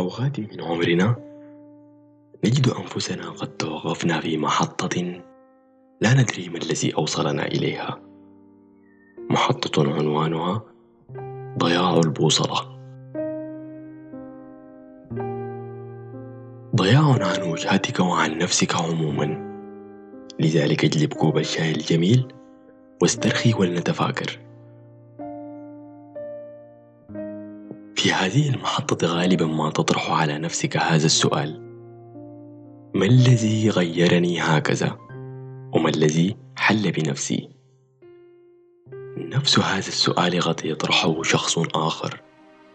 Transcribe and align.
أوقات 0.00 0.40
من 0.40 0.60
عمرنا. 0.60 1.16
نجد 2.44 2.68
أنفسنا 2.68 3.30
قد 3.30 3.56
توقفنا 3.56 4.20
في 4.20 4.38
محطة 4.38 5.22
لا 6.00 6.14
ندري 6.14 6.48
ما 6.48 6.58
الذي 6.58 6.94
أوصلنا 6.94 7.46
إليها. 7.46 8.00
محطة 9.30 9.94
عنوانها 9.94 10.62
ضياع 11.58 12.00
البوصلة. 12.04 12.74
ضياع 16.76 17.26
عن 17.26 17.42
وجهتك 17.50 18.00
وعن 18.00 18.38
نفسك 18.38 18.76
عموما. 18.76 19.54
لذلك 20.40 20.84
اجلب 20.84 21.12
كوب 21.12 21.38
الشاي 21.38 21.70
الجميل 21.70 22.32
واسترخي 23.02 23.54
ولنتفاكر. 23.54 24.43
في 28.04 28.12
هذه 28.12 28.48
المحطة 28.48 29.06
غالبا 29.06 29.46
ما 29.46 29.70
تطرح 29.70 30.10
على 30.10 30.38
نفسك 30.38 30.76
هذا 30.76 31.06
السؤال. 31.06 31.60
ما 32.94 33.06
الذي 33.06 33.70
غيرني 33.70 34.40
هكذا؟ 34.40 34.98
وما 35.72 35.88
الذي 35.88 36.36
حل 36.56 36.92
بنفسي؟ 36.92 37.48
نفس 39.16 39.58
هذا 39.58 39.78
السؤال 39.78 40.40
قد 40.40 40.64
يطرحه 40.64 41.22
شخص 41.22 41.58
آخر 41.58 42.20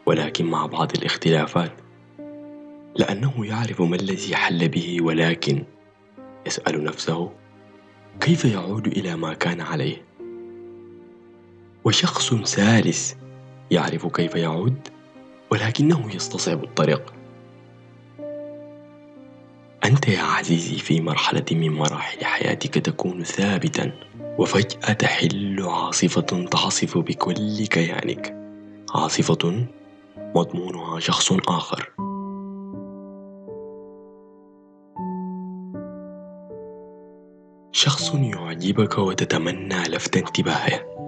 ولكن 0.06 0.46
مع 0.46 0.66
بعض 0.66 0.98
الاختلافات. 0.98 1.72
لأنه 2.96 3.46
يعرف 3.46 3.82
ما 3.82 3.96
الذي 3.96 4.36
حل 4.36 4.70
به 4.70 4.98
ولكن 5.02 5.64
يسأل 6.48 6.84
نفسه 6.84 7.32
كيف 8.20 8.46
يعود 8.46 8.88
إلى 8.88 9.16
ما 9.16 9.34
كان 9.34 9.62
عليه. 9.62 10.06
وشخص 11.86 12.34
ثالث 12.34 13.14
يعرف 13.72 14.08
كيف 14.08 14.36
يعود 14.36 14.99
ولكنه 15.52 16.16
يستصعب 16.16 16.64
الطريق. 16.64 17.14
أنت 19.86 20.08
يا 20.08 20.22
عزيزي 20.22 20.78
في 20.78 21.02
مرحلة 21.02 21.46
من 21.52 21.70
مراحل 21.74 22.26
حياتك 22.26 22.74
تكون 22.74 23.24
ثابتا 23.24 23.92
وفجأة 24.38 24.94
تحل 24.94 25.64
عاصفة 25.64 26.46
تعصف 26.52 26.98
بكل 26.98 27.66
كيانك. 27.68 28.36
عاصفة 28.96 29.68
مضمونها 30.36 31.00
شخص 31.00 31.32
آخر. 31.32 31.92
شخص 37.72 38.14
يعجبك 38.16 38.98
وتتمنى 38.98 39.84
لفت 39.84 40.18
انتباهه. 40.18 40.99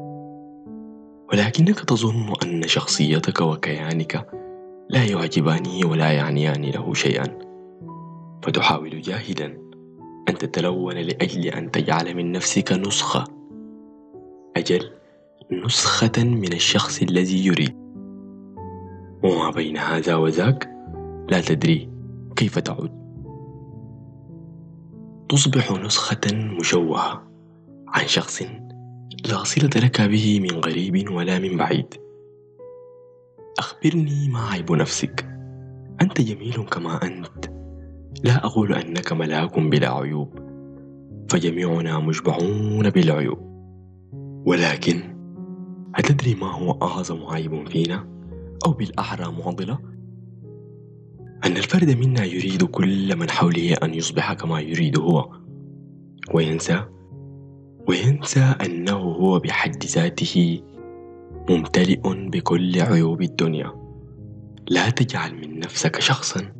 ولكنك 1.33 1.79
تظن 1.79 2.33
أن 2.43 2.67
شخصيتك 2.67 3.41
وكيانك 3.41 4.27
لا 4.89 5.03
يعجبانه 5.03 5.89
ولا 5.89 6.11
يعنيان 6.11 6.65
له 6.65 6.93
شيئا. 6.93 7.39
فتحاول 8.43 9.01
جاهدا 9.01 9.57
أن 10.29 10.37
تتلون 10.37 10.95
لأجل 10.95 11.47
أن 11.47 11.71
تجعل 11.71 12.15
من 12.15 12.31
نفسك 12.31 12.71
نسخة. 12.71 13.23
أجل 14.57 14.91
نسخة 15.51 16.23
من 16.23 16.53
الشخص 16.53 17.01
الذي 17.01 17.45
يريد. 17.45 17.75
وما 19.23 19.51
بين 19.55 19.77
هذا 19.77 20.15
وذاك 20.15 20.69
لا 21.29 21.41
تدري 21.41 21.89
كيف 22.35 22.59
تعود. 22.59 22.91
تصبح 25.29 25.71
نسخة 25.71 26.35
مشوهة 26.59 27.23
عن 27.87 28.07
شخص 28.07 28.43
لا 29.29 29.43
صلة 29.43 29.69
لك 29.75 30.01
به 30.01 30.39
من 30.39 30.61
قريب 30.61 31.11
ولا 31.11 31.39
من 31.39 31.57
بعيد. 31.57 31.93
أخبرني 33.59 34.29
ما 34.29 34.39
عيب 34.39 34.71
نفسك. 34.71 35.25
أنت 36.01 36.21
جميل 36.21 36.65
كما 36.71 37.03
أنت. 37.03 37.45
لا 38.23 38.45
أقول 38.45 38.73
أنك 38.73 39.13
ملاك 39.13 39.59
بلا 39.59 39.97
عيوب. 39.97 40.39
فجميعنا 41.29 41.99
مشبعون 41.99 42.89
بالعيوب. 42.89 43.39
ولكن 44.45 45.01
أتدري 45.95 46.35
ما 46.35 46.51
هو 46.51 46.71
أعظم 46.71 47.25
عيب 47.25 47.69
فينا 47.69 48.07
أو 48.65 48.71
بالأحرى 48.71 49.31
معضلة؟ 49.31 49.79
أن 51.45 51.57
الفرد 51.57 51.89
منا 51.89 52.25
يريد 52.25 52.63
كل 52.63 53.15
من 53.15 53.29
حوله 53.29 53.73
أن 53.83 53.93
يصبح 53.93 54.33
كما 54.33 54.59
يريد 54.59 54.99
هو. 54.99 55.29
وينسى 56.33 56.85
وينسى 57.91 58.55
أنه 58.65 58.97
هو 58.97 59.39
بحد 59.39 59.83
ذاته 59.83 60.61
ممتلئ 61.49 62.01
بكل 62.05 62.81
عيوب 62.81 63.21
الدنيا. 63.21 63.71
لا 64.69 64.89
تجعل 64.89 65.35
من 65.35 65.59
نفسك 65.59 65.99
شخصا 65.99 66.53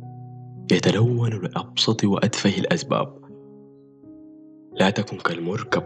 يتلون 0.72 1.30
لأبسط 1.30 2.04
وأتفه 2.04 2.58
الأسباب. 2.58 3.18
لا 4.80 4.90
تكن 4.90 5.16
كالمركب 5.16 5.82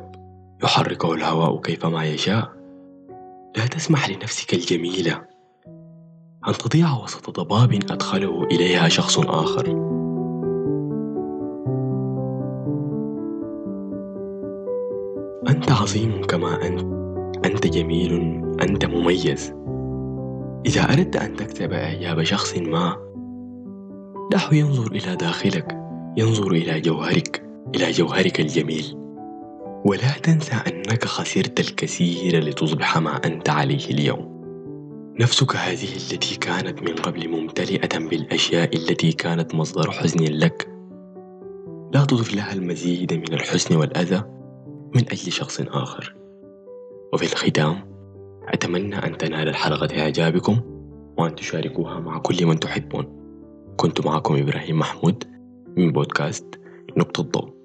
يحركه 0.65 1.15
الهواء 1.15 1.61
كيفما 1.61 2.05
يشاء. 2.05 2.53
لا 3.57 3.67
تسمح 3.67 4.09
لنفسك 4.09 4.55
الجميلة 4.55 5.25
أن 6.49 6.53
تضيع 6.53 7.03
وسط 7.03 7.41
ضباب 7.41 7.73
أدخله 7.73 8.45
إليها 8.45 8.89
شخص 8.89 9.19
آخر. 9.19 9.96
أنت 15.48 15.72
عظيم 15.72 16.24
كما 16.26 16.66
أنت. 16.66 16.80
أنت 17.47 17.66
جميل 17.66 18.42
أنت 18.62 18.86
مميز. 18.86 19.54
إذا 20.66 20.80
أردت 20.92 21.16
أن 21.16 21.36
تكتب 21.36 21.72
إعجاب 21.72 22.22
شخص 22.22 22.58
ما 22.58 22.97
دعه 24.32 24.54
ينظر 24.54 24.92
إلى 24.92 25.16
داخلك 25.16 25.76
ينظر 26.16 26.52
إلى 26.52 26.80
جوهرك 26.80 27.42
إلى 27.74 27.91
جوهرك 27.91 28.41
الجميل. 28.41 28.84
ولا 29.84 30.19
تنسى 30.22 30.54
أنك 30.54 31.04
خسرت 31.04 31.60
الكثير 31.60 32.44
لتصبح 32.44 32.98
ما 32.98 33.16
أنت 33.16 33.48
عليه 33.48 33.91
اليوم. 33.91 34.36
نفسك 35.20 35.56
هذه 35.56 35.88
التي 35.97 36.36
كانت 36.36 36.82
من 36.82 36.94
قبل 36.94 37.28
ممتلئة 37.28 37.98
بالأشياء 37.98 38.76
التي 38.76 39.12
كانت 39.12 39.54
مصدر 39.54 39.91
حزن 39.91 40.24
لك. 40.24 40.68
لا 41.94 42.04
تضف 42.04 42.34
لها 42.34 42.53
المزيد 42.53 43.12
من 43.12 43.32
الحزن 43.32 43.76
والأذى. 43.76 44.22
من 44.94 45.00
أجل 45.00 45.32
شخص 45.32 45.60
آخر. 45.60 46.16
وفي 47.12 47.22
الختام 47.22 47.97
أتمنى 48.48 48.97
أن 48.97 49.19
تنال 49.19 49.48
الحلقة 49.48 50.02
إعجابكم 50.02 50.60
وأن 51.19 51.34
تشاركوها 51.34 52.00
مع 52.00 52.19
كل 52.19 52.47
من 52.47 52.60
تحبون. 52.60 53.16
كنت 53.76 54.06
معكم 54.06 54.36
إبراهيم 54.36 54.78
محمود 54.78 55.24
من 55.76 55.92
بودكاست 55.92 56.60
نقطة 56.97 57.22
ضوء 57.22 57.56